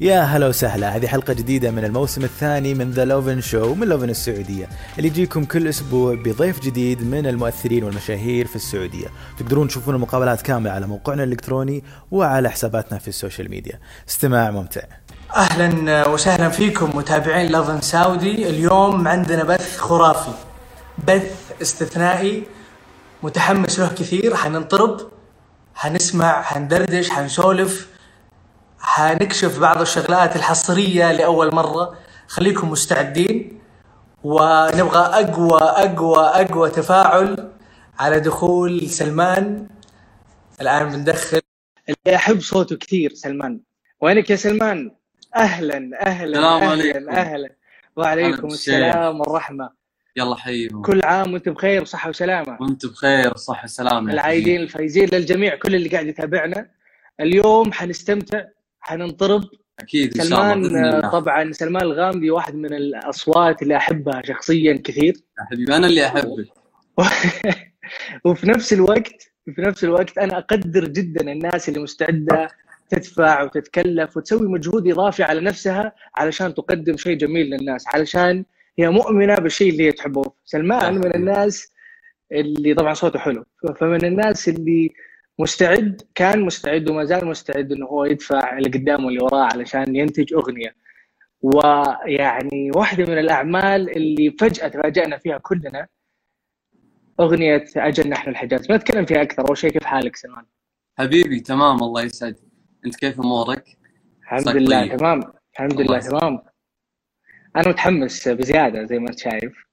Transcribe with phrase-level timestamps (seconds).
[0.00, 0.96] يا هلا وسهلا.
[0.96, 4.68] هذه حلقة جديدة من الموسم الثاني من The Lovin Show من Lovin السعودية.
[4.98, 9.06] اللي يجيكم كل أسبوع بضيف جديد من المؤثرين والمشاهير في السعودية.
[9.38, 13.80] تقدرون تشوفون المقابلات كاملة على موقعنا الإلكتروني وعلى حساباتنا في ال social media.
[14.08, 14.80] استماع ممتع.
[15.36, 20.32] أهلا وسهلا فيكم متابعين Lovin Saudi اليوم عندنا بث خرافي.
[21.08, 22.42] بث استثنائي.
[23.22, 24.36] متحمس له كثير.
[24.36, 25.00] حننطرب
[25.74, 27.95] حنسمع حندردش حنسولف.
[28.80, 31.98] حنكشف بعض الشغلات الحصرية لأول مرة.
[32.28, 33.60] خليكم مستعدين
[34.24, 37.52] ونبغى أقوى أقوى أقوى تفاعل
[37.98, 39.68] على دخول سلمان.
[40.60, 41.40] الآن بندخل.
[41.88, 43.60] اللي أحب صوته كثير سلمان.
[44.00, 44.90] وينك يا سلمان؟
[45.36, 47.08] أهلا أهلا السلام أهلا عليكم.
[47.10, 47.50] أهلا.
[47.96, 49.70] وعليكم السلام والرحمة.
[50.16, 52.58] يلا حيهم كل عام وأنتم بخير وصحة وسلامة.
[52.60, 56.70] وأنتم بخير وصحة وسلامة يا العايدين الفايزين للجميع كل اللي قاعد يتابعنا.
[57.20, 58.44] اليوم حنستمتع
[58.86, 59.44] حننطرب.
[59.80, 65.14] أكيد إن شاء الله سلمان طبعا سلمان الغامدي واحد من الأصوات اللي أحبها شخصيا كثير.
[65.38, 66.46] يا حبيبي أنا اللي احبك
[68.24, 72.48] وفي نفس الوقت في نفس الوقت أنا أقدر جدا الناس اللي مستعدة
[72.90, 78.44] تدفع وتتكلف وتسوي مجهود إضافي على نفسها علشان تقدم شيء جميل للناس علشان
[78.78, 80.22] هي مؤمنة بالشيء اللي هي تحبه.
[80.44, 81.72] سلمان من الناس
[82.32, 83.44] اللي طبعا صوته حلو.
[83.76, 84.90] فمن الناس اللي
[85.38, 90.34] مستعد كان مستعد وما زال مستعد إنه هو يدفع اللي قدامه واللي وراه علشان ينتج
[90.34, 90.76] أغنية
[91.42, 95.88] ويعني واحدة من الأعمال اللي فجأة تفاجأنا فيها كلنا
[97.20, 100.44] أغنية أجل نحن الحجاز ما نتكلم فيها أكثر أول شيء كيف حالك سلمان
[100.98, 102.42] حبيبي تمام الله يسعدك
[102.86, 103.64] أنت كيف أمورك؟
[104.22, 104.96] الحمد لله طيب.
[104.96, 105.20] تمام
[105.54, 105.98] الحمد لله.
[106.00, 106.42] تمام
[107.56, 109.65] أنا متحمس بزيادة زي ما أنت شايف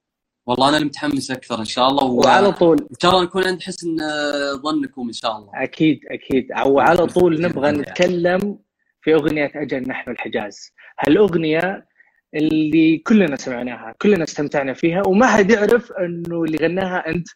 [0.45, 2.19] والله أنا متحمس أكثر إن شاء الله و...
[2.19, 2.77] وعلى طول.
[2.91, 5.51] إن شاء الله نكون عند حسن آه، ظنكم إن شاء الله.
[5.55, 6.47] أكيد أكيد.
[6.65, 7.71] وعلى طول نبغى.
[7.71, 8.59] نتكلم
[9.01, 10.71] في أغنية أجل نحن الحجاز.
[10.99, 11.87] هالأغنية
[12.35, 17.27] اللي كلنا سمعناها كلنا استمتعنا فيها وما حد يعرف إنه اللي غناها أنت.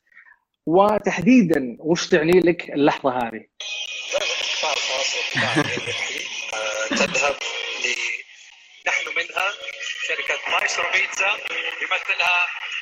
[0.66, 3.46] وتحديدا وش تعني لك اللحظة هذه؟
[6.90, 7.36] تذهب
[7.84, 7.88] ل
[8.88, 9.48] نحن منها
[10.08, 11.32] شركة مايسترو بيتزا
[11.82, 12.36] يمثلها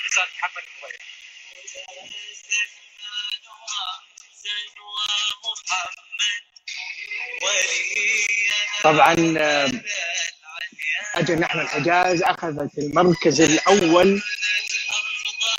[0.06, 1.00] إنسان محمد مغير
[8.84, 9.72] طبعا آه،
[11.16, 14.22] أجل نحن الحجاز أخذت المركز الأول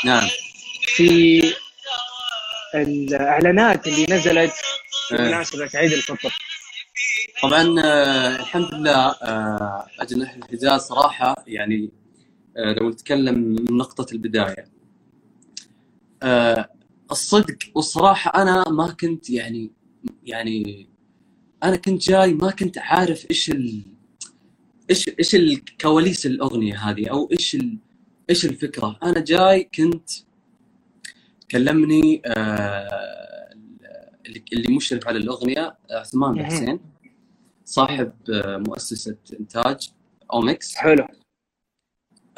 [0.05, 0.29] نعم.
[0.87, 1.43] في
[2.75, 4.53] الإعلانات اللي نزلت
[5.13, 5.19] إيه.
[5.19, 6.39] بمناسبة عيد الفطر.
[7.43, 11.91] طبعا آه، الحمد لله آه، أجل نحن الحجاز صراحة يعني
[12.56, 14.65] لو نتكلم من نقطة البداية.
[16.22, 16.71] آه،
[17.11, 19.72] الصدق والصراحة أنا ما كنت يعني
[20.25, 20.89] يعني
[21.62, 23.83] أنا كنت جاي ما كنت عارف إيش ال
[24.91, 27.78] إيش إيش الكواليس الأغنية هذه أو إيش ال...
[28.31, 28.99] إيش الفكرة.
[29.03, 30.11] أنا جاي كنت
[31.50, 33.55] كلمني آه،
[34.27, 36.47] اللي اللي مشرف على الأغنية عثمان.
[36.47, 36.81] حسين
[37.65, 39.91] صاحب آه، مؤسسة إنتاج
[40.33, 41.06] اومكس حلو.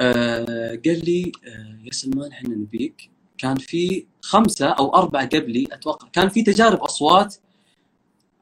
[0.01, 3.11] آه، قال لي آه، يا سلمان إحنا نبيك.
[3.39, 7.37] كان في خمسة أو أربعة قبلي أتوقع كان في تجارب أصوات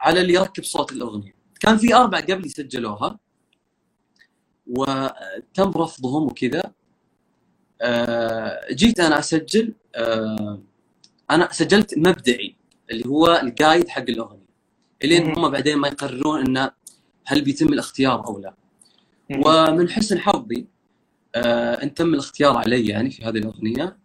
[0.01, 1.35] على اللي يركب صوت الأغنية.
[1.61, 3.19] كان في أربعة قبلي سجلوها
[4.67, 6.63] وتم رفضهم وكذا.
[7.83, 10.63] آه، جيت أنا أسجل آه،
[11.31, 12.57] أنا سجلت مبدئي
[12.91, 14.47] اللي هو الجايد حق الأغنية.
[15.05, 15.39] إلين.
[15.39, 16.71] هم بعدين ما يقررون إنه
[17.27, 18.55] هل بيتم الاختيار أو لا.
[19.47, 20.67] ومن حسن حظي
[21.83, 23.97] ان تم الاختيار علي يعني في هذه الأغنية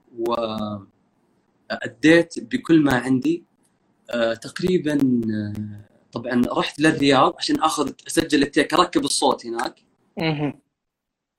[1.69, 3.43] واديت بكل ما عندي.
[4.09, 4.93] آه، تقريبا
[5.33, 5.53] آه،
[6.11, 9.81] طبعا رحت للرياض عشان أخذ أسجل التيك أركب الصوت هناك.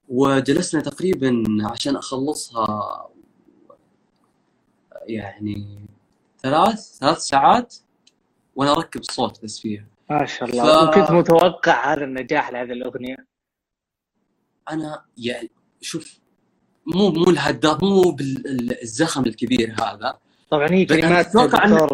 [0.08, 3.08] وجلسنا تقريبا عشان أخلصها
[5.06, 5.86] يعني
[6.42, 7.74] ثلاث ثلاث ساعات
[8.56, 9.86] وأنا أركب الصوت بس فيها.
[10.10, 10.64] ما شاء الله.
[10.64, 13.16] ف- وكنت متوقع هذا النجاح لهذه الأغنية؟
[14.70, 15.50] أنا يعني
[15.82, 16.18] شوف
[16.86, 20.18] مو مو لهالدرجه مو بالزخم الكبير هذا.
[20.50, 21.92] طبعا هي كلمات أتوقع أن-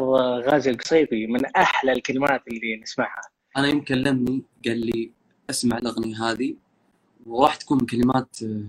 [0.50, 3.20] غازي القصيبي من أحلى الكلمات اللي نسمعها.
[3.56, 5.11] أنا يوم كلمني قال لي
[5.50, 6.55] أسمع الأغنية هذه
[7.26, 8.64] وراح تكون كلمات آه،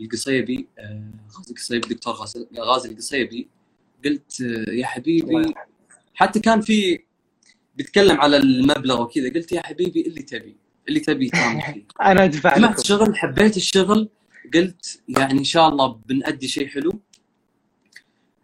[0.00, 1.02] القصيبي آه،
[1.36, 3.48] غازي القصيبي دكتور غازي غازي القصيبي
[4.04, 5.54] قلت آه، يا حبيبي
[6.14, 6.98] حتى كان في
[7.76, 10.56] بيتكلم على المبلغ وكذا قلت يا حبيبي اللي تبي
[10.88, 11.86] اللي تبي تعمل فيه.
[12.02, 12.80] أنا أدفع سمعت لكم.
[12.80, 14.08] الشغل حبيت الشغل
[14.54, 17.02] قلت يعني إن شاء الله بنأدي شيء حلو.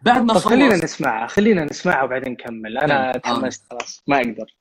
[0.01, 2.77] بعد ما خلينا نسمعها خلينا نسمعها وبعدين نكمل.
[2.77, 3.17] أنا آه.
[3.17, 4.55] تحمست خلاص ما أقدر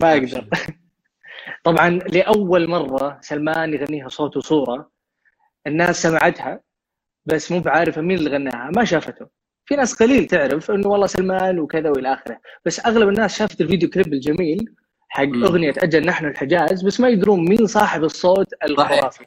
[0.00, 0.48] ما أقدر.
[1.64, 4.90] طبعا لأول مرة سلمان يغنيها صوت وصورة
[5.66, 6.60] الناس سمعتها
[7.26, 9.26] بس مو بعارفة مين اللي غناها ما شافته.
[9.66, 12.40] في ناس قليل تعرف إنه والله سلمان وكذا وإلى آخره.
[12.64, 14.74] بس أغلب الناس شافت الفيديو كليب الجميل
[15.16, 15.44] حق مم.
[15.44, 19.24] أغنية أجل نحن الحجاز بس ما يدرون مين صاحب الصوت الخرافي.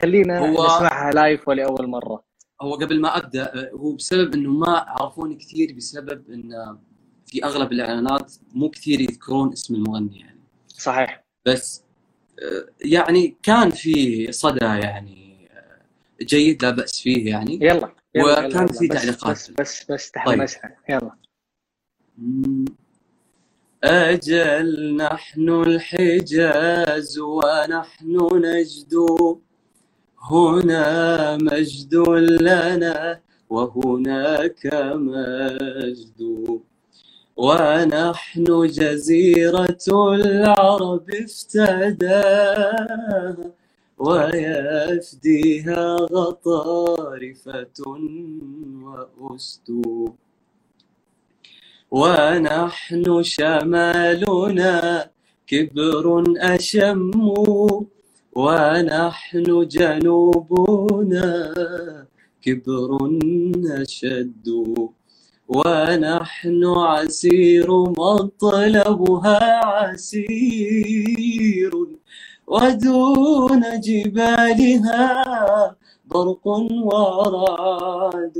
[0.00, 2.24] خلينا هو- نسمعها لايف ولأول مرة.
[2.62, 6.78] هو قبل ما أبدأ هو بسبب إنه ما عرفوني كثير بسبب إن
[7.26, 10.40] في أغلب الإعلانات مو كثير يذكرون اسم المغني يعني.
[10.68, 11.24] صحيح.
[11.46, 11.84] بس
[12.42, 17.54] آه، يعني كان في صدى يعني آه، جيد لا بأس فيه يعني.
[17.62, 19.30] يلا يلا وكان يلا، في تعليقات.
[19.30, 21.10] بس بس بس تحمسنا يلا.
[22.18, 22.64] مم.
[23.84, 28.94] أجل نحن الحجاز ونحن نجد.
[30.30, 31.94] هنا مجد
[32.40, 33.20] لنا
[33.50, 36.20] وهناك مجد.
[37.36, 42.56] ونحن جزيرة العرب افتداها
[43.98, 47.78] ويفديها غطارفة
[49.18, 49.82] وأسد
[51.90, 55.10] ونحن شمالنا
[55.46, 57.10] كبر أشم
[58.36, 61.32] ونحن جنوبنا
[62.42, 62.90] كبر
[63.80, 64.46] أشد
[65.48, 67.68] ونحن عسير
[67.98, 71.72] مطلبها عسير
[72.46, 75.24] ودون جبالها
[76.06, 76.46] برق
[76.92, 78.36] ورعد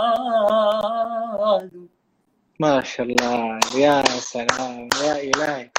[2.59, 3.59] ما شاء الله.
[3.77, 4.89] يا سلام.
[5.05, 5.69] يا إلهي.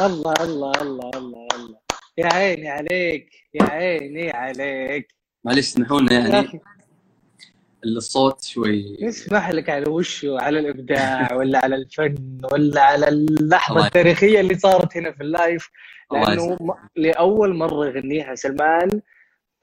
[0.00, 1.78] الله الله الله الله الله.
[2.18, 3.30] يا عيني عليك.
[3.54, 5.14] يا عيني عليك.
[5.44, 6.60] معلش اسمحونا يا يعني
[7.84, 8.96] الصوت شوي.
[9.00, 14.96] يسمح لك على وشه على الإبداع ولا على الفن ولا على اللحظة التاريخية اللي صارت
[14.96, 15.70] هنا في اللايف؟
[16.12, 16.56] لأنه.
[16.60, 19.00] م- لأول مرة يغنيها سلمان.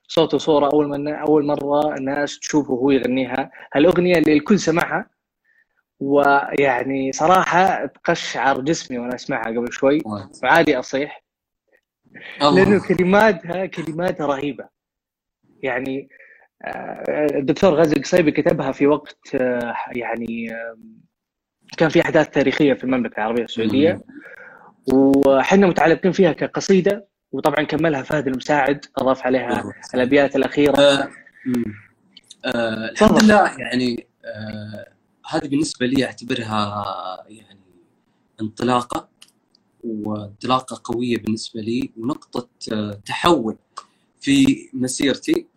[0.08, 3.52] صوت وصورة أول من أول مرة الناس تشوفه وهو يغنيها.
[3.74, 5.15] هالأغنية اللي الكل سمعها
[6.00, 10.02] ويعني صراحة تقشعر جسمي وأنا أسمعها قبل شوي.
[10.44, 11.24] وعادي أصيح.
[12.42, 14.70] لأنه كلماتها كلماتها رهيبة.
[15.64, 16.10] يعني
[16.66, 20.50] آه، الدكتور غازي القصيبي كتبها في وقت آه، يعني
[21.78, 24.02] كان في أحداث تاريخية في المملكة العربية السعودية.
[24.94, 30.80] وحنا متعلقين فيها كقصيدة وطبعا كملها فهد المساعد أضاف عليها الأبيات الأخيرة.
[30.80, 31.10] آه،.
[32.46, 33.24] آه، الحمد.
[33.24, 34.95] لله يعني آه،
[35.30, 36.86] هذه بالنسبة لي أعتبرها
[37.28, 37.60] يعني
[38.42, 39.10] انطلاقة
[39.84, 43.58] وانطلاقة قوية بالنسبة لي ونقطة آه، تحول
[44.22, 45.48] في مسيرتي.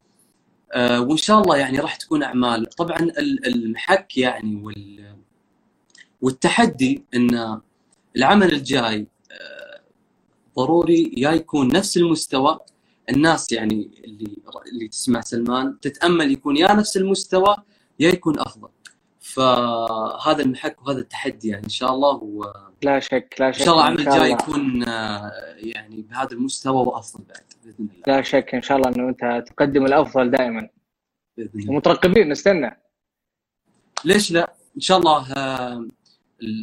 [0.73, 2.67] آه، وإن شاء الله يعني راح تكون أعمال.
[2.67, 5.17] طبعا ال- المحك يعني وال
[6.23, 7.61] والتحدي أن
[8.17, 9.81] العمل الجاي آه،
[10.57, 12.59] ضروري يا يكون نفس المستوى.
[13.11, 14.37] الناس يعني اللي
[14.73, 17.57] اللي تسمع سلمان تتأمل يكون يا نفس المستوى
[18.01, 18.69] يا يكون أفضل.
[19.35, 22.23] فهذا المحك وهذا التحدي يعني إن شاء الله.
[22.23, 24.31] وان لا شك لا شك شاء الله العمل الجاي.
[24.31, 28.03] يكون آه، يعني بهذا المستوى وأفضل بعد بإذن الله.
[28.07, 30.69] لا شك إن شاء الله إنه أنت تقدم الأفضل دائما.
[31.37, 31.71] بإذن الله.
[31.73, 32.81] ومترقبين نستنى.
[34.05, 35.89] ليش لا؟ إن شاء الله آه،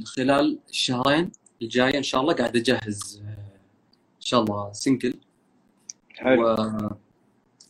[0.05, 1.31] خلال الشهرين
[1.61, 3.29] الجاية إن شاء الله قاعد أجهز آه،
[4.15, 5.13] إن شاء الله سنجل
[6.15, 6.53] حلو.
[6.53, 6.55] و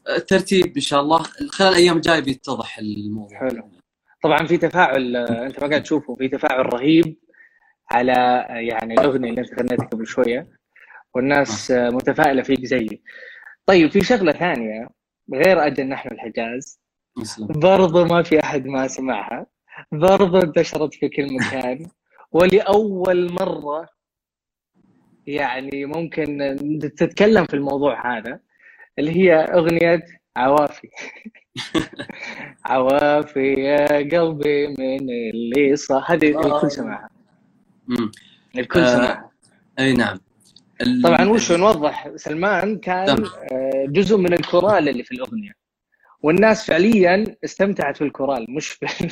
[0.09, 3.39] الترتيب إن شاء الله خلال الأيام الجاية بيتضح الموضوع.
[3.39, 3.63] حلو.
[4.25, 7.17] طبعا في تفاعل آه، أنت ما قاعد تشوفه في تفاعل رهيب
[7.91, 8.11] على
[8.49, 10.47] آه، يعني الأغنية اللي أنت غنيتها قبل شوية
[11.13, 13.01] والناس آه، متفائلة فيك زيي.
[13.65, 14.89] طيب في شغلة ثانية
[15.33, 16.79] غير أجل نحن الحجاز
[17.39, 19.45] برضو ما في أحد ما سمعها
[19.91, 21.87] برضو انتشرت في كل مكان
[22.31, 23.87] ولأول مرة
[25.27, 26.57] يعني ممكن
[26.97, 28.39] تتكلم في الموضوع هذا
[28.99, 30.05] اللي هي أغنية
[30.37, 30.89] عوافي.
[32.65, 37.09] عوافي يا قلبي من اللي صح هذه الكل سمعها.
[38.57, 39.31] الكل آه، سمعها.
[39.79, 40.19] أي نعم.
[40.81, 43.09] ال- طبعا وش نوضح؟ سلمان كان.
[43.51, 45.51] آه، جزء من الكورال اللي في الأغنية.
[46.21, 49.11] والناس فعليا استمتعت بالكورال مش بال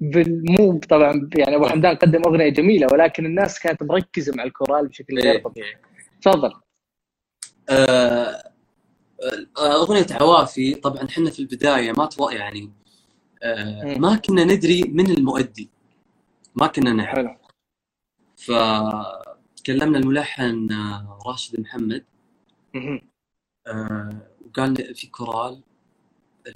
[0.12, 5.18] بالمو طبعا يعني أبو حمدان قدم أغنية جميلة ولكن الناس كانت مركزة مع الكورال بشكل
[5.18, 5.42] غير إيه.
[5.42, 5.74] طبيعي.
[6.22, 6.52] تفضل.
[7.70, 8.53] آه،
[9.58, 12.72] أغنية عوافي طبعا إحنا في البداية ما تو يعني
[13.42, 13.98] آه،.
[13.98, 15.70] ما كنا ندري من المؤدي.
[16.54, 17.16] ما كنا نعرف.
[17.16, 17.36] حلو.
[18.36, 22.04] فكلمنا الملحن آه، راشد محمد.
[23.66, 25.62] آه، وقال لي في كورال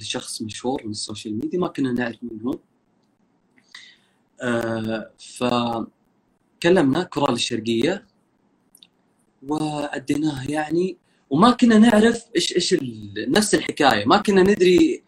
[0.01, 2.59] لشخص مشهور من السوشيال ميديا ما كنا نعرف من هو
[4.43, 8.07] آه، فكلمنا كورال الشرقية
[9.49, 10.97] وأديناها يعني
[11.31, 12.77] وما كنا نعرف إيش إيش
[13.29, 14.05] نفس الحكاية.
[14.05, 15.03] ما كنا ندري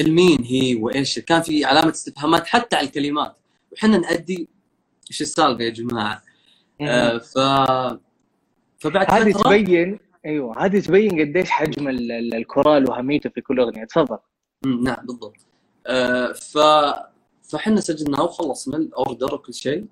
[0.00, 1.18] المين هي وإيش.
[1.18, 3.36] كان في علامة استفهامات حتى على الكلمات.
[3.72, 4.48] وحنا نأدي
[5.10, 6.22] إيش السالفة يا جماعة.
[6.80, 7.38] آه، ف
[8.78, 13.60] فبعد هذه فترة تبين أيوه هذه تبين قديش حجم ال- ال- الكورال واهميته في كل
[13.60, 13.84] أغنية.
[13.84, 14.18] تفضل.
[14.66, 15.36] نعم بالضبط.
[15.86, 16.58] آه، ف
[17.42, 19.86] فحنا سجلناه وخلصنا الأوردر وكل شيء.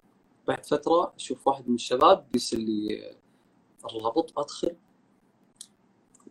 [0.49, 3.14] بعد فترة أشوف واحد من الشباب بيرسل لي
[3.85, 4.71] الرابط أدخل.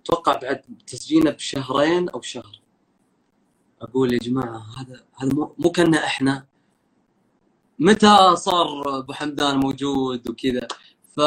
[0.03, 2.61] أتوقع بعد تسجيلنا بشهرين أو شهر.
[3.81, 6.45] أقول يا جماعة هذا هذا مو, كنا إحنا.
[7.79, 10.67] متى صار أبو حمدان موجود وكذا؟
[11.15, 11.19] ف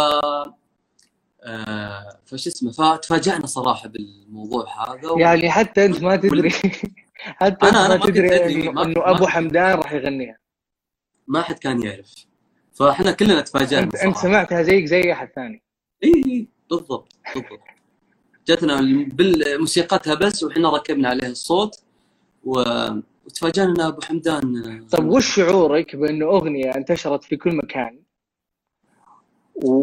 [1.43, 5.19] آه فش اسمه فتفاجأنا صراحة بالموضوع هذا و...
[5.19, 6.51] يعني حتى أنت ما تدري.
[7.41, 10.39] حتى أنا- أنا ما تدري إنه إنه أبو حمدان راح يغنيها.
[11.29, 12.15] ما حد كان يعرف.
[12.75, 14.17] فإحنا كلنا تفاجأنا انت.
[14.17, 15.63] سمعتها زيك زي أحد ثاني.
[16.05, 17.61] اي اي بالضبط بالضبط.
[18.49, 18.81] جاتنا
[19.13, 21.83] بموسيقتها بس وحنا ركبنا عليها الصوت
[22.45, 22.63] و...
[23.27, 24.87] وتفاجأنا ان أبو حمدان.
[24.91, 27.99] طيب وش شعورك بانه أغنية انتشرت في كل مكان؟
[29.55, 29.83] و...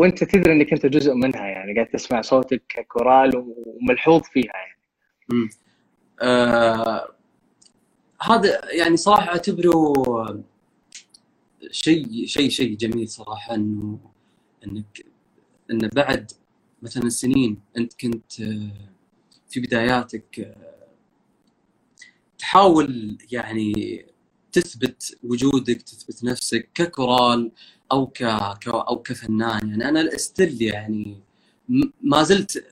[0.00, 4.78] وأنت تدري أنك أنت جزء منها يعني قاعد تسمع صوتك ككورال وملحوظ فيها يعني.
[5.28, 5.48] مم.
[6.20, 7.08] آه...
[8.22, 9.92] هذا يعني صراحة أعتبره
[11.70, 13.98] شيء شيء شيء جميل صراحة إنه
[14.66, 15.06] انك
[15.70, 16.32] إن بعد
[16.82, 18.70] مثلا سنين أنت كنت آه،
[19.48, 20.78] في بداياتك آه،
[22.38, 24.06] تحاول يعني
[24.52, 27.50] تثبت وجودك تثبت نفسك ككورال
[27.92, 28.22] أو ك...
[28.68, 31.20] أو كفنان يعني أنا استل يعني
[32.02, 32.64] ما زلت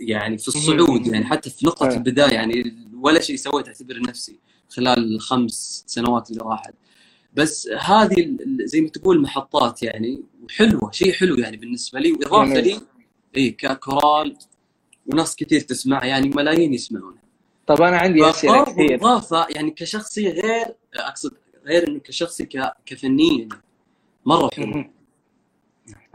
[0.00, 1.96] يعني في الصعود يعني حتى في نقطة آه.
[1.96, 6.74] البداية يعني ولا شيء سويت أعتبر نفسي خلال الخمس سنوات اللي راحت
[7.34, 12.60] بس هذه زي ما تقول محطات يعني وحلوة شيء حلو يعني بالنسبة لي وإضافة.
[12.60, 12.80] لي
[13.36, 14.36] اي ككورال
[15.06, 17.22] وناس كثير تسمع يعني ملايين يسمعونها
[17.66, 18.94] طب أنا عندي أسئلة كثير.
[18.94, 22.72] إضافة يعني كشخصي غير أقصد غير إنه كشخصي ك...
[22.86, 23.48] كفني يعني
[24.26, 24.84] مره حلو.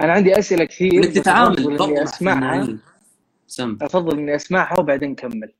[0.02, 2.78] أنا عندي أسئلة كثير إنك تتعامل برضه أسمعها.
[3.48, 3.78] سم.
[3.82, 5.54] أفضل إني أسمعها وبعدين نكمل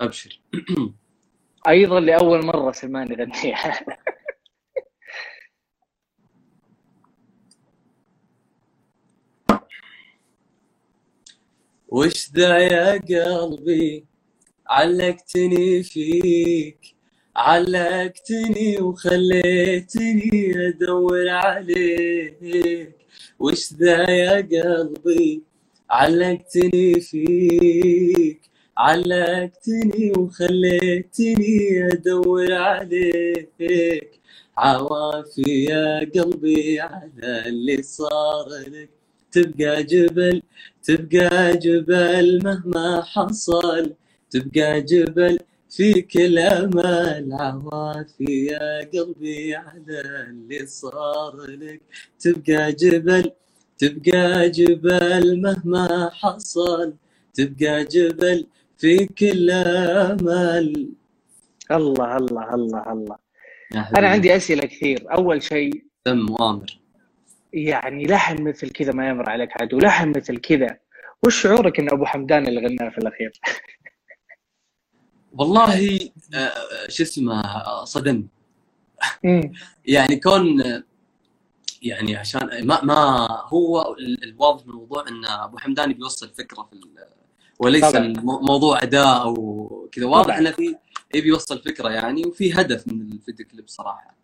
[0.00, 0.40] أبشر.
[1.68, 3.80] أيضا لأول مرة سلمان يغنيها
[11.92, 14.04] وش ذا يا قلبي؟
[14.66, 16.80] علقتني فيك
[17.36, 22.96] علقتني وخليتني أدور عليك.
[23.38, 25.42] وش ذا يا قلبي؟
[25.90, 28.40] علقتني فيك
[28.78, 34.20] علقتني وخليتني أدور عليك.
[34.56, 39.01] عوافي يا قلبي على اللي صار لك.
[39.32, 40.42] تبقى جبل
[40.82, 43.92] تبقى جبل مهما حصل
[44.30, 45.38] تبقى جبل
[45.70, 51.80] في كل امل عوافي يا قلبي على اللي صار لك.
[52.20, 53.30] تبقى جبل
[53.78, 56.94] تبقى جبل مهما حصل
[57.34, 58.46] تبقى جبل
[58.78, 60.88] في كل امل
[61.70, 63.16] الله الله الله الله.
[63.98, 64.08] أنا.
[64.08, 65.06] عندي أسئلة كثير.
[65.16, 66.81] أول شيء دم وامر.
[67.52, 70.78] يعني لحن مثل كذا ما يمر عليك عدو لحن مثل كذا
[71.26, 73.40] وش شعورك إن أبو حمدان اللي غناه في الأخير؟
[75.32, 75.98] والله
[76.34, 76.52] آه،
[76.88, 77.42] شو اسمه
[79.24, 79.52] مم.
[79.84, 80.62] يعني كون
[81.82, 86.80] يعني عشان ما ما هو ال- الواضح من الموضوع إن أبو حمدان بيوصل فكرة في
[87.58, 88.12] وليس طبعاً.
[88.22, 90.36] موضوع أداء أو كذا واضح.
[90.36, 90.76] إنه في
[91.14, 94.21] يبي يوصل فكرة يعني وفي هدف من الفيديو كليب صراحة إيه.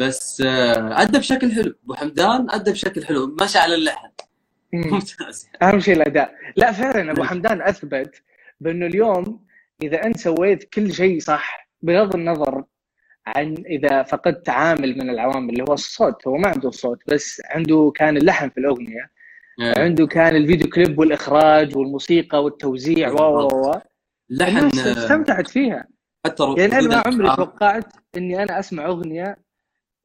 [0.00, 1.74] بس آه، أدى بشكل حلو.
[1.84, 3.36] أبو حمدان أدى بشكل حلو.
[3.42, 4.08] مشى على اللحن.
[4.72, 4.90] مم.
[4.90, 5.48] ممتاز.
[5.62, 6.34] أهم شيء الأداء.
[6.56, 8.22] لا فعلا أبو حمدان أثبت
[8.60, 9.44] بأنه اليوم
[9.82, 12.64] إذا أنت سويت كل شيء صح بغض النظر
[13.26, 16.26] عن إذا فقدت عامل من العوامل اللي هو الصوت.
[16.26, 19.10] هو ما عنده صوت بس عنده كان اللحن في الأغنية.
[19.60, 19.84] إيه.
[19.84, 23.10] عنده كان الفيديو كليب والإخراج والموسيقى والتوزيع.
[23.10, 23.80] و و و
[24.30, 25.88] لحن آه، استمتعت فيها.
[26.26, 27.36] حتى يعني أنا ما عمري الأفعال.
[27.36, 29.36] توقعت إني أنا أسمع أغنية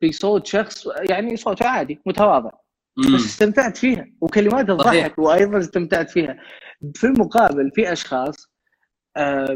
[0.09, 2.49] بصوت شخص يعني صوته عادي متواضع
[2.97, 3.15] مم.
[3.15, 4.67] بس استمتعت فيها وكلمات.
[4.67, 6.37] تضحك وأيضا استمتعت فيها
[6.95, 8.51] في المقابل في أشخاص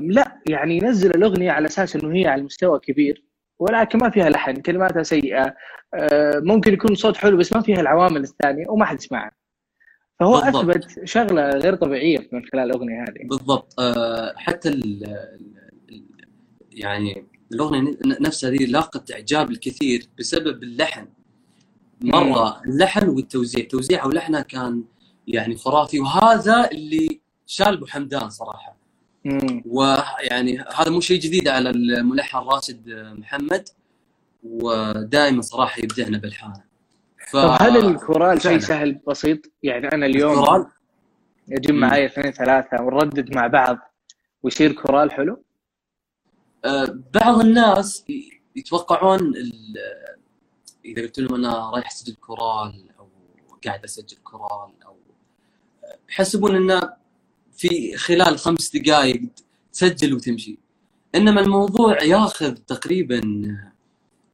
[0.02, 3.24] لا يعني ينزل الأغنية على أساس إنه هي على مستوى كبير
[3.60, 5.56] ولكن ما فيها لحن كلماتها سيئة
[6.36, 9.32] ممكن يكون صوت حلو بس ما فيها العوامل الثانية وما حد يسمعها
[10.20, 10.56] فهو بالضبط.
[10.70, 15.04] أثبت شغلة غير طبيعية من خلال الأغنية هذه بالضبط آه، حتى ال
[15.90, 16.06] ال-
[16.72, 21.08] يعني الاغنيه نفسها ذي لاقت إعجاب الكثير بسبب اللحن
[22.02, 24.84] مرة اللحن والتوزيع توزيعها ولحنها كان
[25.28, 28.78] يعني خرافي وهذا اللي شال أبو حمدان صراحة
[29.26, 29.64] مم.
[29.66, 33.70] ويعني هذا مو شيء جديد على الملحن راشد محمد
[34.44, 36.64] ودائما صراحة يبدعنا بالحانة
[37.30, 37.38] ف...
[37.38, 38.60] طب هل الكورال شيء.
[38.60, 40.66] سهل بسيط؟ يعني أنا اليوم الكورال
[41.48, 41.80] يجي مم.
[41.80, 43.78] معي اثنين ثلاثة ونردد مع بعض
[44.44, 45.44] ويصير كورال حلو؟
[46.66, 48.06] آه، بعض الناس
[48.56, 49.34] يتوقعون
[50.86, 53.10] إذا قلت لهم أنا رايح أسجل كورال أو
[53.66, 54.96] قاعد أسجل كورال أو
[56.10, 56.94] يحسبون انه
[57.58, 59.22] في خلال خمس دقائق
[59.74, 60.58] تسجل وتمشي.
[61.16, 63.22] إنما الموضوع ياخذ تقريبا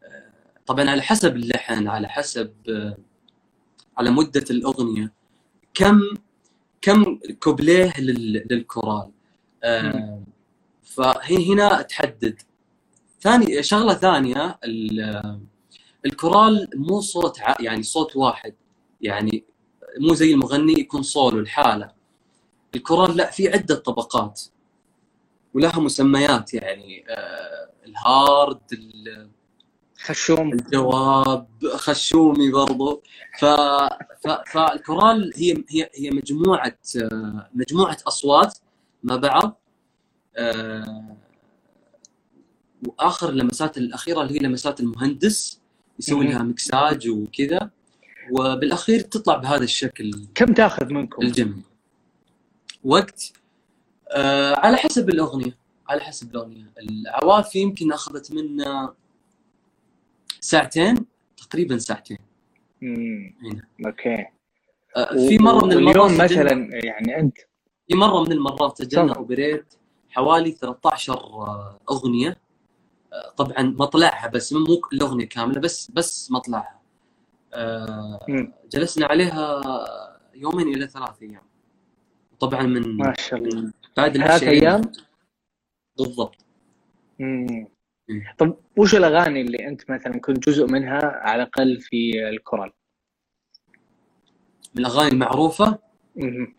[0.03, 0.32] آه،
[0.65, 2.98] طبعا على حسب اللحن على حسب آه،
[3.98, 5.13] على مدة الأغنية
[5.74, 6.01] كم
[6.82, 9.12] كم كوبليه لل- للكورال.
[9.63, 10.24] آه،
[10.86, 12.42] فهي هنا تحدد.
[13.22, 15.39] ثاني شغلة ثانية ال-
[16.06, 17.56] الكورال مو صوت ع...
[17.60, 18.56] يعني صوت واحد.
[19.01, 19.46] يعني
[20.00, 21.91] مو زي المغني يكون صولو لحاله
[22.75, 24.42] الكورال لا في عدة طبقات.
[25.54, 29.30] ولها مسميات يعني آه الهارد ال-
[29.98, 30.54] خشوم.
[30.54, 33.04] الجواب خشومي برضو.
[33.39, 33.46] ف...
[34.24, 34.27] ف...
[34.51, 38.57] فالكورال هي هي هي مجموعة آه، مجموعة أصوات
[39.03, 39.62] مع بعض.
[42.87, 45.61] وآخر اللمسات الأخيرة اللي هي لمسات المهندس
[46.00, 46.27] يسوي.
[46.27, 47.69] لها مكساج وكذا
[48.31, 51.61] وبالأخير تطلع بهذا الشكل كم تاخذ منكم؟ الجميل
[52.83, 53.33] وقت
[54.11, 55.57] آه على حسب الأغنية
[55.89, 58.93] على حسب الأغنية العوافي يمكن أخذت منا
[60.39, 61.05] ساعتين
[61.37, 62.17] تقريبا ساعتين
[62.81, 63.35] مم.
[63.43, 64.25] هنا أوكي
[64.98, 67.37] آه في مرة من المرات اليوم مثلا يعني أنت
[67.87, 69.17] في مرة من المرات سجلنا تفضل.
[69.17, 69.74] أوبريت
[70.16, 72.38] حوالي 13 آه، أغنية
[73.14, 76.82] آه، طبعا مطلعها بس مو الاغنيه كاملة بس بس مطلعها
[77.54, 78.20] آه،.
[78.72, 79.62] جلسنا عليها
[80.36, 81.42] يومين إلى ثلاث أيام
[82.40, 84.82] طبعا من ما شاء الله من بعد ثلاث أيام
[85.98, 86.36] بالضبط
[87.20, 87.68] مم.
[88.10, 88.24] مم.
[88.38, 92.72] طب وش الأغاني اللي أنت مثلا كنت جزء منها على الأقل في الكورال؟
[94.75, 95.80] من الأغاني المعروفة
[96.16, 96.56] مم.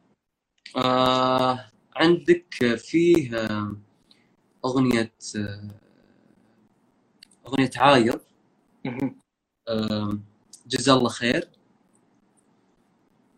[0.76, 3.76] آه عندك فيه آه،
[4.64, 5.70] أغنية آه،
[7.46, 8.20] أغنية عاير
[10.66, 11.48] جزا الله خير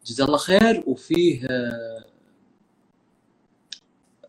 [0.07, 2.05] جزا الله خير وفيه آه،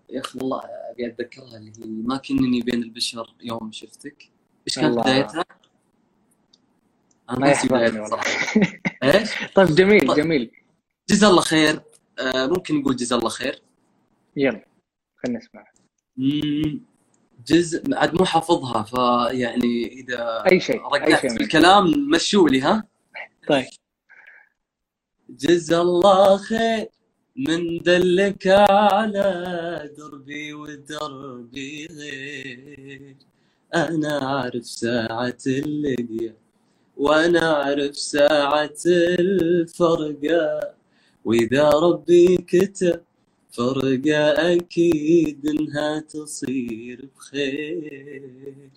[0.09, 0.61] يا أخي والله
[0.91, 4.29] أبي أتذكرها اللي هي ما كنني بين البشر يوم شفتك
[4.67, 4.97] إيش كانت.
[4.97, 5.45] بدايتها؟
[7.29, 8.07] أنا ما بدايتها.
[8.07, 8.27] صراحة
[9.03, 10.17] إيش؟ طيب جميل طيب.
[10.17, 10.51] جميل
[11.09, 11.81] جزا الله خير
[12.23, 13.68] ممكن نقول جزا الله خير
[14.35, 14.65] يلا
[15.23, 15.71] خلينا نسمع.
[17.47, 21.43] جزء عاد مو حافظها فيعني إذا أي شيء رجعت شيء في.
[21.43, 22.83] الكلام مشوا لي ها؟
[23.47, 23.65] طيب.
[25.29, 26.87] جزا الله خير
[27.35, 33.15] من دلك على دربي ودربي غير.
[33.75, 36.35] أنا أعرف ساعة اللقيا
[36.97, 38.79] وأنا أعرف ساعة
[39.19, 40.73] الفرقة
[41.25, 43.01] وإذا ربي كتب
[43.51, 48.69] فرقة أكيد إنها تصير بخير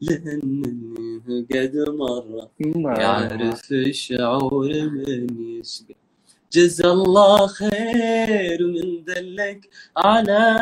[0.00, 1.20] لأنني
[1.52, 5.26] قد مرة ما- يعرف الشعور من
[5.60, 5.94] يشقى.
[6.52, 10.58] جزا الله خير من دلك على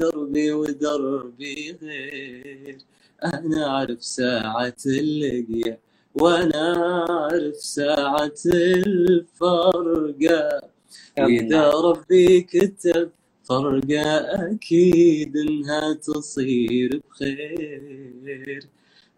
[0.00, 2.78] دربي ودربي غير.
[3.24, 5.78] أنا أعرف ساعة اللقيا
[6.14, 6.72] وأنا
[7.10, 10.60] أعرف ساعة الفرقة.
[11.18, 13.10] وإذا ربي كتب
[13.48, 14.18] فرقة
[14.52, 18.66] أكيد إنها تصير بخير.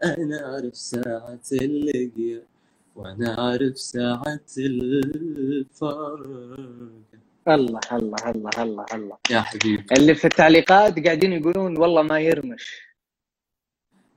[0.05, 2.43] أنا أعرف ساعة اللقيا
[2.97, 6.19] وأنا أعرف ساعة الفرقة.
[7.49, 9.17] الله الله الله الله الله.
[9.31, 9.85] يا حبيبي.
[9.93, 12.83] اللي في التعليقات قاعدين يقولون والله ما يرمش.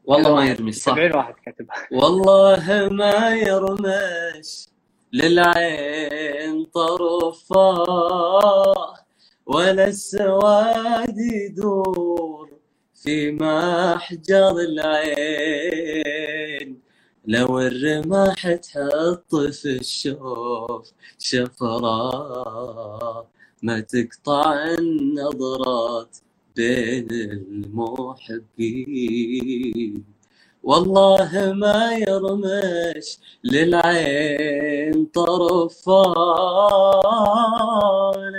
[0.03, 0.93] والله ما يرمي صح.
[0.93, 4.70] 70 واحد كاتبها والله ما يرمش.
[5.13, 8.13] للعين طرفاه
[9.45, 12.49] ولا السواد يدور
[13.03, 16.01] في محجر العين.
[17.25, 22.11] لو الرماح تحط في الشوف شفرة
[23.63, 26.17] ما تقطع النظرات
[26.55, 28.61] بين المحبين.
[30.63, 36.03] والله ما يرمش للعين طرفا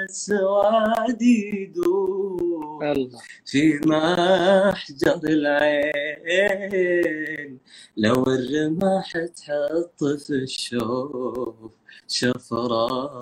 [0.08, 3.08] السواد يدور
[3.46, 6.38] في محجر العين.
[7.96, 11.72] لو الرماح تحط في الشوف
[12.08, 13.20] شفرة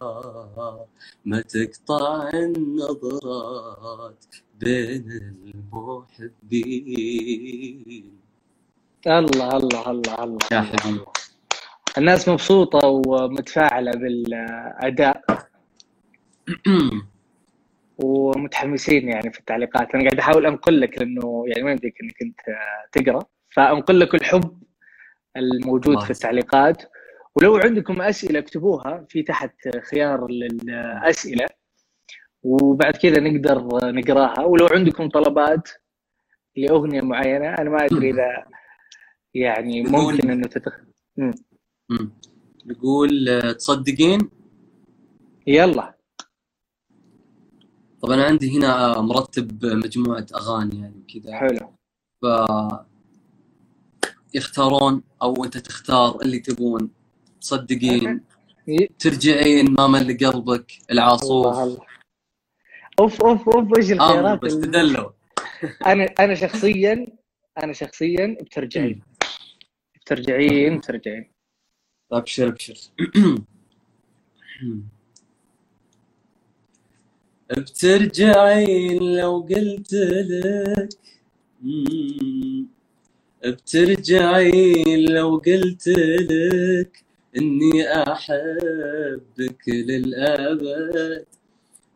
[1.24, 4.24] ما تقطع النظرات
[4.60, 5.10] بين
[6.50, 8.29] المحبين.
[9.06, 10.38] الله الله الله الله.
[10.52, 11.04] حبيبي.
[11.98, 15.22] الناس مبسوطة ومتفاعلة بالأداء.
[18.04, 19.94] ومتحمسين يعني في التعليقات.
[19.94, 22.40] أنا قاعد أحاول أنقل لك لأنه يعني ما يمديك إنك أنت
[22.92, 23.24] تقرأ.
[23.48, 24.62] فأنقل لك الحب
[25.36, 26.82] الموجود الله في التعليقات.
[27.36, 29.54] ولو عندكم أسئلة اكتبوها في تحت
[29.90, 31.46] خيار للأسئلة.
[32.42, 34.40] وبعد كذا نقدر نقراها.
[34.44, 35.68] ولو عندكم طلبات
[36.56, 38.44] لأغنية معينة أنا ما أدري إذا
[39.34, 40.72] يعني ممكن تتخ...
[41.16, 41.34] مم.
[41.90, 42.12] مم.
[42.66, 44.30] يقول آه، تصدقين؟
[45.46, 45.94] يلا.
[48.02, 51.72] طبعا أنا عندي هنا مرتب مجموعة أغاني يعني كذا حلو.
[52.22, 52.26] ف
[54.34, 56.90] يختارون أو أنت تختار اللي تبون.
[57.40, 58.20] تصدقين.
[58.98, 60.72] ترجعين ما مل قلبك.
[60.90, 61.46] العاصوف.
[61.58, 61.78] الله
[63.00, 65.10] أوف أوف أوف إيش الخيارات بس اللي- تدلوا.
[65.86, 67.06] أنا أنا شخصيا
[67.64, 69.02] أنا شخصيا بترجعين.
[70.10, 71.30] بترجعين بترجعين
[72.12, 72.74] ابشر ابشر
[77.50, 80.88] بترجعين لو قلت لك.
[83.44, 87.04] بترجعين لو قلت لك
[87.36, 91.26] إني أحبك للأبد.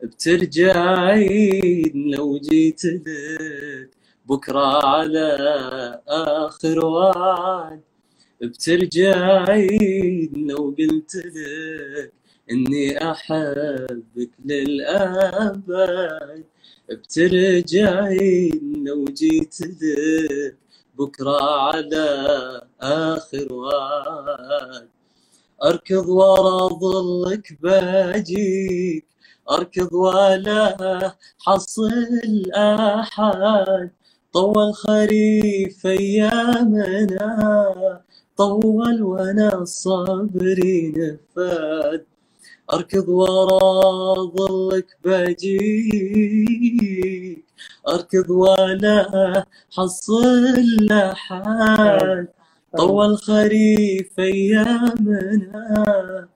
[0.03, 3.90] بترجعين لو جيت لك
[4.27, 5.29] بكرة على
[6.09, 7.81] آخر وعد.
[8.40, 12.12] بترجعين لو قلت لك
[12.51, 16.44] إني أحبك للأبد.
[16.90, 20.57] بترجعين لو جيت لك
[20.99, 22.07] بكرة على
[22.81, 24.88] آخر وعد.
[25.64, 29.07] أركض ورا ظلك باجيك
[29.51, 31.90] أركض ولا حصل
[32.57, 33.90] أحد.
[34.33, 38.01] طول خريف أيامنا
[38.37, 42.05] طول وأنا صبري نفاد.
[42.73, 46.55] أركض ورا ظلك باجيك
[47.88, 49.44] أركض ولا
[49.77, 52.29] حصل احد
[52.79, 56.29] طول خريف ايامنا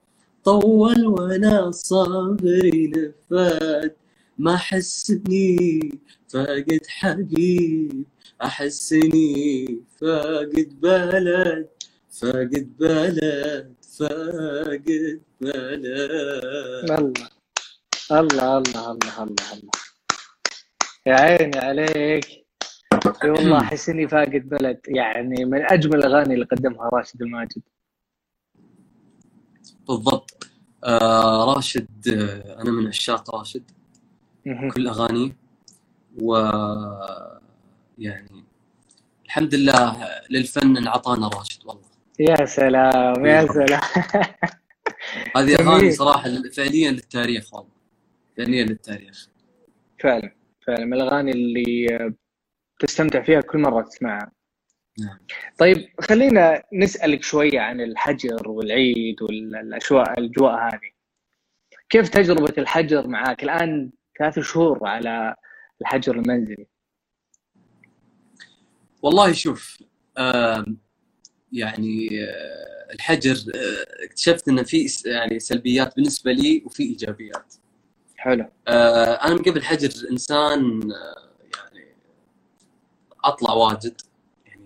[0.45, 3.91] طول وأنا صبري نفاد.
[4.37, 5.91] ما حسني
[6.27, 8.03] فاقد حبيب.
[8.41, 11.67] أحسني فاقد بلد.
[12.09, 15.85] فاقد بلد فاقد بلد.
[16.89, 16.97] الله
[18.11, 19.71] الله الله الله الله الله.
[21.05, 22.45] يا عيني عليك.
[23.23, 24.79] اي والله أحس إني فاقد بلد.
[24.87, 27.61] يعني من أجمل الأغاني اللي قدمها راشد الماجد.
[29.87, 30.47] بالضبط.
[30.83, 33.71] آه راشد آه أنا من عشاق راشد.
[34.73, 35.37] كل أغانيه.
[36.21, 36.35] و
[37.97, 38.43] يعني
[39.25, 41.78] الحمد لله للفن انعطانا راشد والله.
[42.19, 43.81] يا سلام يا سلام.
[45.35, 45.55] هذه.
[45.59, 47.71] أغاني صراحة فعليا للتاريخ والله.
[48.37, 49.29] فعليا للتاريخ.
[49.99, 50.35] فعلا
[50.67, 50.85] فعلا.
[50.85, 51.87] من الأغاني اللي
[52.79, 54.31] تستمتع فيها كل مرة تسمعها.
[54.99, 55.17] نعم.
[55.57, 60.91] طيب خلينا نسألك شوية عن الحجر والعيد والأشواء الأجواء هذه.
[61.89, 65.35] كيف تجربة الحجر معاك؟ الآن ثلاث شهور على
[65.81, 66.67] الحجر المنزلي.
[69.01, 69.77] والله شوف
[71.53, 77.53] يعني آه، الحجر آه، اكتشفت ان في يعني سلبيات بالنسبة لي وفي إيجابيات.
[78.15, 78.45] حلو.
[78.67, 80.81] آه، أنا من قبل الحجر إنسان
[81.55, 81.95] يعني
[83.23, 84.01] أطلع واجد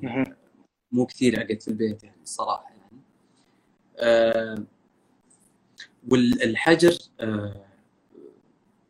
[0.01, 0.35] يعني.
[0.91, 4.65] مو كثير أقعد في البيت يعني الصراحه يعني.
[6.09, 6.97] والحجر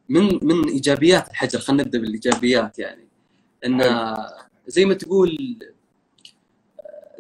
[0.10, 3.08] من من إيجابيات الحجر خلينا نبدأ بالإيجابيات يعني.
[3.66, 4.18] إنه
[4.68, 5.58] زي ما تقول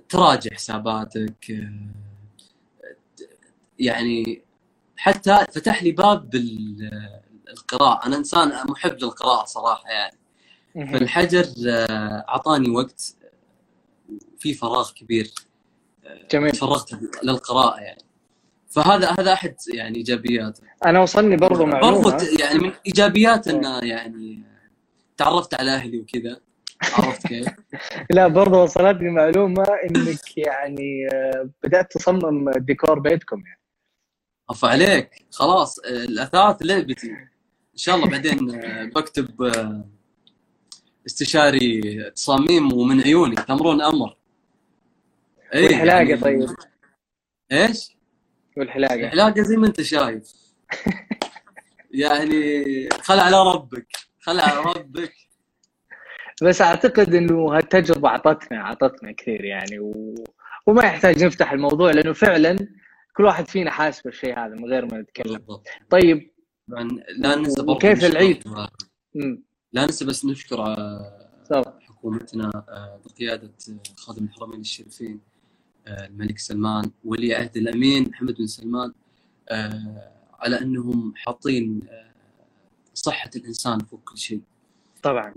[0.09, 2.95] تراجع حساباتك آه،
[3.79, 4.43] يعني
[4.97, 10.17] حتى فتح لي باب بالقراءة أنا إنسان محب للقراءة صراحة يعني.
[10.73, 13.15] فالحجر آه، أعطاني وقت
[14.39, 15.31] في فراغ كبير
[16.05, 16.51] آه، جميل.
[16.51, 18.03] تفرغت للقراءة يعني.
[18.69, 20.63] فهذا هذا أحد يعني إيجابياته.
[20.85, 22.01] أنا وصلني برضو معلومة.
[22.01, 24.43] برضو يعني من إيجابيات إنه يعني
[25.17, 26.39] تعرفت على أهلي وكذا.
[26.93, 27.47] عرفت كيف؟
[28.11, 33.59] لا برضو وصلتني معلومة إنك يعني آه، بدأت تصمم ديكور بيتكم يعني.
[34.49, 35.25] عفا عليك.
[35.31, 37.07] خلاص آه، الأثاث لعبتي.
[37.11, 39.51] إن شاء الله بعدين آه، بكتب
[41.07, 41.81] استشاري
[42.15, 43.35] تصاميم ومن عيوني.
[43.35, 44.15] تمرون أمر.
[45.53, 46.47] إيه، والحلاقة يعني- طيب.
[47.51, 47.97] إيش؟
[48.57, 48.93] والحلاقة.
[48.95, 50.33] الحلاقة زي ما أنت شايف.
[51.91, 52.63] يعني
[53.01, 53.87] خل على ربك.
[54.19, 55.13] خل على ربك.
[56.41, 60.15] بس أعتقد إنه هالتجربة اعطتنا أعطتنا كثير يعني و...
[60.67, 62.57] وما يحتاج نفتح الموضوع لأنه فعلا
[63.17, 65.33] كل واحد فينا حاسس بالشيء هذا من غير ما نتكلم.
[65.33, 65.67] بالضبط.
[65.89, 66.31] طيب.
[67.17, 68.43] لا ننسى نشكر- العيد؟
[69.73, 75.19] لا ننسى بس نشكر آه، صح حكومتنا آه، بقيادة آه، خادم الحرمين الشريفين
[75.87, 78.93] الملك سلمان ولي عهد الأمين محمد بن سلمان
[80.39, 81.79] على أنهم حاطين
[82.93, 84.41] صحة الإنسان فوق كل شيء.
[85.03, 85.33] طبعا.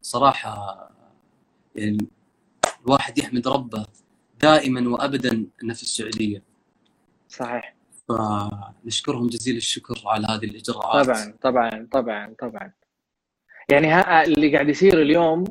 [0.00, 0.88] وصراحة
[1.74, 2.08] يعني
[2.86, 3.86] الواحد يحمد ربه
[4.40, 6.42] دائما وابدا إنه في السعودية.
[7.28, 7.74] صحيح.
[8.08, 11.06] فنشكرهم جزيل الشكر على هذه الإجراءات.
[11.06, 12.72] طبعا طبعا طبعا طبعا.
[13.70, 15.44] يعني ها اللي قاعد يصير اليوم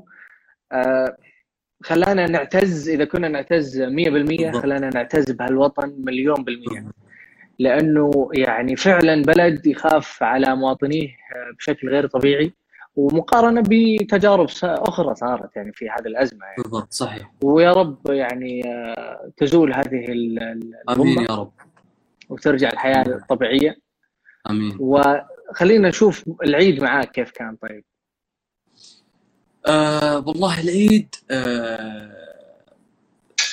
[0.71, 1.17] آه
[1.83, 4.55] خلانا نعتز إذا كنا نعتز 100% بالضبط.
[4.55, 6.91] خلانا نعتز بهالوطن مليون بالمية.
[7.59, 12.53] لأنه يعني فعلا بلد يخاف على مواطنيه آه، بشكل غير طبيعي.
[12.97, 16.63] ومقارنة بتجارب أخرى صارت يعني في هذه الأزمة يعني.
[16.63, 17.31] بالضبط صحيح.
[17.43, 20.05] ويا رب يعني آه، تزول هذه
[20.89, 21.51] آمين يا رب.
[22.29, 23.77] وترجع الحياة الطبيعية.
[24.49, 24.77] آمين.
[24.79, 27.83] وخلينا نشوف العيد معاك كيف كان طيب؟
[29.67, 32.27] آه والله العيد آه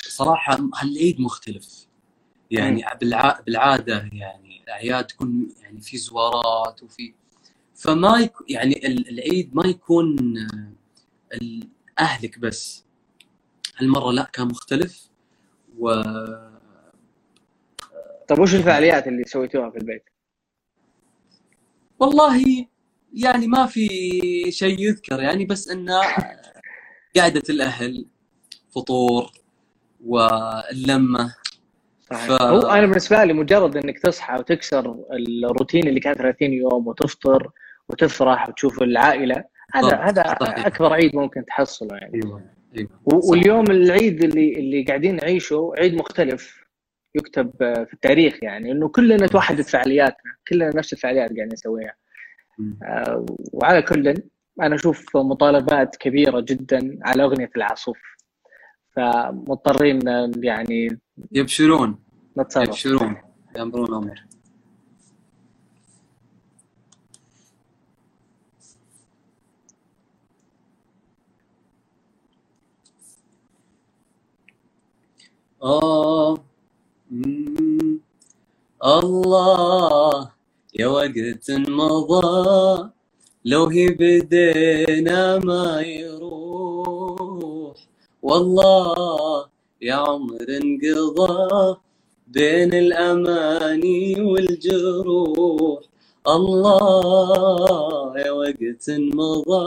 [0.07, 1.87] صراحة هالعيد مختلف.
[2.51, 3.39] يعني بالع...
[3.45, 7.13] بالعادة يعني الأعياد تكون يعني في زوارات وفي
[7.75, 8.31] فما يك...
[8.49, 10.37] يعني ال- العيد ما يكون
[11.33, 11.59] آه،
[11.99, 12.85] أهلك بس
[13.77, 15.09] هالمرة لا كان مختلف
[15.79, 16.01] و
[18.27, 20.03] طيب وش الفعاليات اللي سويتوها في البيت؟
[21.99, 22.43] والله
[23.13, 23.87] يعني ما في
[24.51, 26.01] شيء يذكر يعني بس انه
[27.17, 28.05] قعدة الأهل
[28.75, 29.31] فطور
[30.05, 31.35] واللمة
[32.09, 32.27] صحيح.
[32.27, 37.51] ف- هو أنا بالنسبة لي مجرد إنك تصحى وتكسر الروتين اللي كان 30 يوم وتفطر
[37.89, 39.43] وتفرح وتشوف العائلة
[39.73, 39.95] هذا.
[39.95, 40.65] هذا صحيح.
[40.65, 42.13] أكبر عيد ممكن تحصله يعني.
[42.23, 42.41] أيوه
[42.77, 46.65] أيوه واليوم العيد اللي اللي قاعدين نعيشه عيد مختلف
[47.15, 51.95] يكتب في التاريخ يعني إنه كلنا توحدت فعالياتنا كلنا نفس الفعاليات قاعدين نسويها.
[52.83, 54.13] آه، وعلى كل
[54.61, 57.97] أنا أشوف مطالبات كبيرة جدا على أغنية العاصوف
[58.95, 60.99] فمضطرين آه، يعني
[61.31, 62.03] يبشرون.
[62.37, 62.67] نتصرف.
[62.67, 63.15] يبشرون.
[63.55, 64.34] يأمرون أمر
[78.85, 80.29] الله
[80.79, 82.89] يا وقت مضى
[83.45, 87.75] لو هي بدينا ما يروح
[88.21, 89.45] والله
[89.81, 91.77] يا عمر انقضى
[92.27, 95.79] بين الأماني والجروح
[96.27, 99.65] الله يا وقت مضى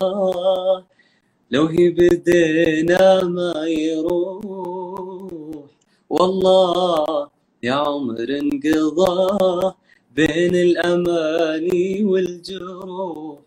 [1.51, 4.78] لو هي بدينا ما يروح.
[6.11, 7.29] والله
[7.63, 9.75] يا عمر انقضى
[10.17, 13.39] بين الأماني والجروح.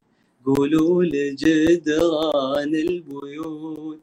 [0.46, 4.00] قولوا لجدران البيوت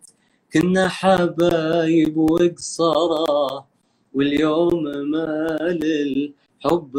[0.52, 3.66] كنا حبايب وقصرة
[4.14, 6.96] واليوم مال الحب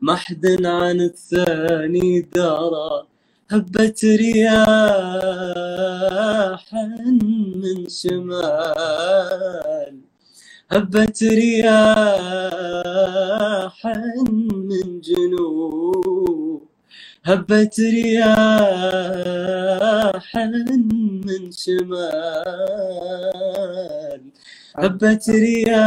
[0.00, 3.06] ما حد عن الثاني درى
[3.50, 4.56] هبت رياح
[7.62, 9.26] من شمال.
[10.70, 11.66] هبت رياح
[14.52, 16.62] من جنوب.
[17.24, 18.26] هبت رياح
[20.36, 21.92] من شمال.
[24.76, 25.78] هبت رياح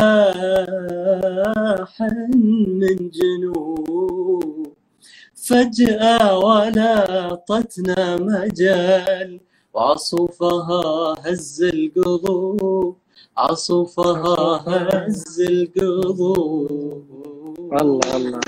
[2.68, 4.74] من جنوب.
[5.36, 9.40] فجأة ولاطتنا مجال
[9.74, 12.98] وعصفها هز القلوب.
[13.38, 16.70] عصفها هز القلوب.
[17.82, 18.40] الله الله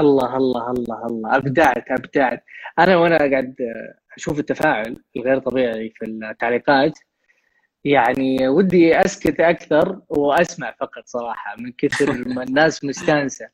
[0.00, 2.44] الله الله الله الله أبدعت أبدعت.
[2.78, 3.54] أنا وأنا قاعد
[4.16, 6.98] أشوف التفاعل الغير طبيعي في التعليقات
[7.84, 13.48] يعني ودي أسكت أكثر وأسمع فقط صراحة من كثر ما الناس مستانسة.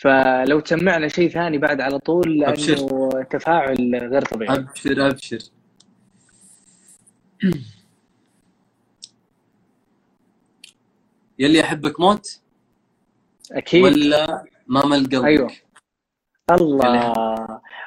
[0.00, 3.22] فلو تسمعنا شيء ثاني بعد على طول لأنه أبشر.
[3.22, 4.56] تفاعل غير طبيعي.
[4.56, 5.38] أبشر أبشر.
[11.38, 12.40] يلي احبك موت؟
[13.52, 13.84] أكيد.
[13.84, 15.50] ولا ما مل قلبك؟ أيوه.
[16.50, 16.92] الله.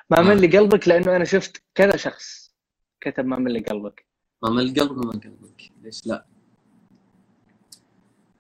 [0.10, 0.22] ما آه.
[0.22, 2.54] مل قلبك لأنه أنا شفت كذا شخص
[3.02, 4.06] كتب ما مل قلبك.
[4.44, 5.72] ما مل قلبك ما مل قلبك.
[5.84, 6.26] ليش لا.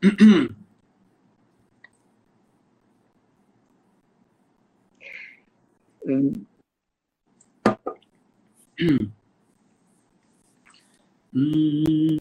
[11.33, 12.19] ما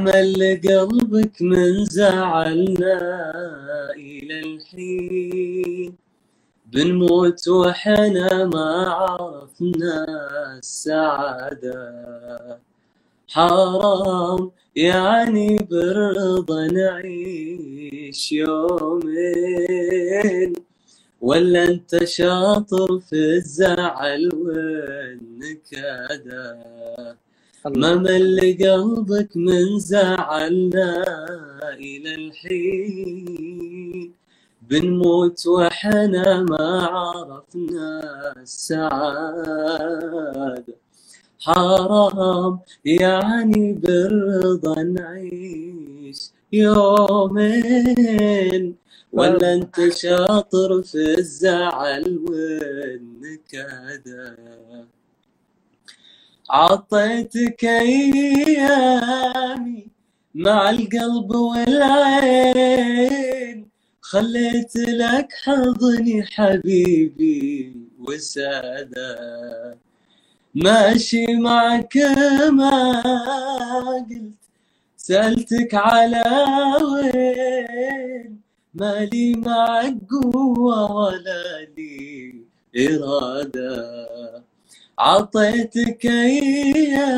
[0.00, 2.98] مل قلبك من زعلنا
[3.96, 5.94] إلى الحين.
[6.66, 10.06] بنموت وحنا ما عرفنا
[10.58, 12.58] السعادة.
[13.28, 19.86] حرام يعني برضا نعيش يومين.
[21.20, 26.56] ولا أنت شاطر في الزعل والنكدة
[27.74, 31.04] ما مل قلبك من زعلنا
[31.72, 34.12] إلى الحين.
[34.62, 38.02] بنموت وحنا ما عرفنا
[38.42, 39.84] السعادة.
[41.40, 47.96] حرام يعني بالرضا نعيش يومين.
[49.12, 54.36] ولا انت شاطر في الزعل والنكدة.
[56.50, 59.06] عطيتك أيامي
[60.34, 62.86] مع القلب والعين.
[64.00, 69.76] خليت لك حضني حبيبي وسادة.
[70.54, 71.96] ماشي معك
[72.50, 73.02] ما
[73.86, 74.34] قلت
[74.96, 76.24] سألتك على
[76.82, 78.40] وين؟
[78.74, 82.34] مالي معك قوة ولا لي
[82.76, 84.16] إرادة.
[84.98, 87.16] عطيتك أيامي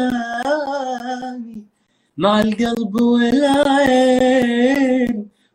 [2.17, 4.49] مع القلب والعين.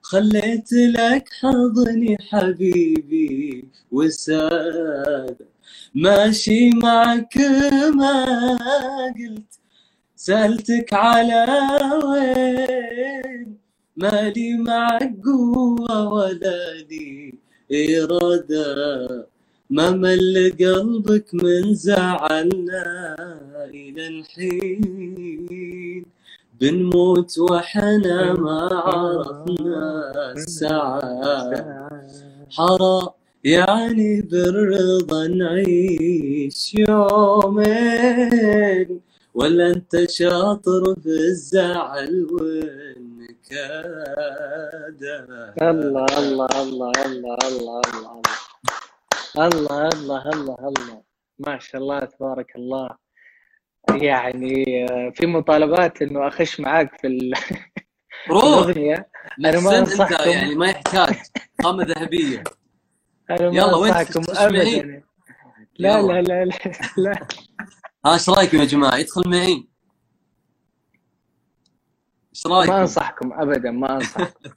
[0.02, 5.46] خليت لك حضني حبيبي وسادة.
[5.96, 7.38] ماشي معك
[7.96, 8.26] ما
[9.20, 9.60] قلت
[10.16, 11.46] سألتك على
[12.06, 13.58] وين؟
[13.98, 17.34] مالي معك قوة ولا لي
[17.72, 19.33] إرادة.
[19.74, 23.16] ما مل قلبك من زعلنا
[23.74, 26.06] إلى الحين.
[26.62, 31.90] بنموت وحنا ما عرفنا السعادة
[32.56, 33.08] حرام
[33.44, 38.20] يعني بالرضا نعيش يومين.
[39.34, 43.66] ولا أنت شاطر في الزعل والنكادة.
[45.62, 48.22] الله الله الله الله الله الله الله.
[49.38, 51.04] الله الله الله
[51.40, 52.90] ما شاء الله تبارك الله.
[54.02, 57.34] يعني آه، في مطالبات إنه أخش معاك في ال-
[58.30, 58.44] روح.
[58.44, 59.10] الأغنية.
[59.46, 60.12] أنا ما أنت.
[60.26, 61.16] يعني ما يحتاج.
[61.64, 62.44] قامة ذهبية.
[63.30, 63.94] أنا ما يلا، وين؟
[64.30, 65.04] ابدا.
[65.76, 66.02] لا.
[66.02, 66.60] لا لا لا,
[66.98, 67.28] لا.
[68.06, 69.68] ها إيش رأيكم يا جماعة؟ يدخل معي.
[72.34, 74.50] إيش ما رأيكم؟ أنصحكم ابدا ما أنصحكم.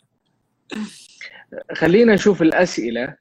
[1.75, 3.17] خلينا نشوف الأسئلة.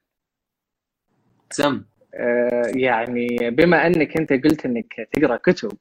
[1.56, 5.78] سم آه، يعني بما أنك أنت قلت أنك تقرأ كتب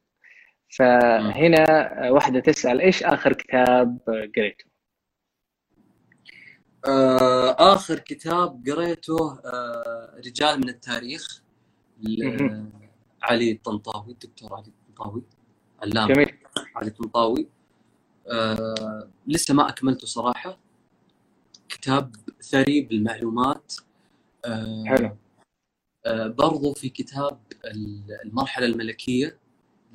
[0.79, 3.99] فهنا واحدة تسأل إيش آخر كتاب
[4.37, 4.65] قريته؟
[6.87, 11.43] آه، آخر كتاب قريته آه، رجال من التاريخ.
[13.23, 15.23] علي الطنطاوي الدكتور علي الطنطاوي
[15.83, 16.39] علام جميل.
[16.77, 17.49] علي الطنطاوي.
[18.31, 20.59] آه، لسه ما أكملته صراحة.
[21.69, 23.73] كتاب ثري بالمعلومات.
[24.45, 25.17] آه، حلو.
[26.13, 27.39] برضو في كتاب
[28.25, 29.39] المرحلة الملكية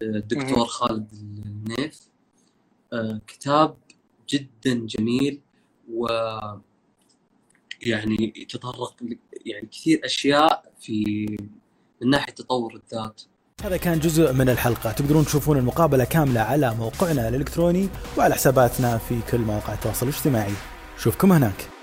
[0.01, 0.66] للدكتور.
[0.66, 2.10] خالد النيف.
[2.93, 3.78] آه، كتاب
[4.30, 5.41] جدا جميل
[5.93, 6.07] و
[7.82, 8.95] يعني يتطرق
[9.45, 11.26] يعني كثير أشياء في
[12.01, 13.22] من ناحية تطور الذات.
[13.62, 14.91] هذا كان جزء من الحلقة.
[14.91, 20.53] تقدرون تشوفون المقابلة كاملة على موقعنا الإلكتروني وعلى حساباتنا في كل مواقع التواصل الاجتماعي.
[20.97, 21.78] شوفكم هناك.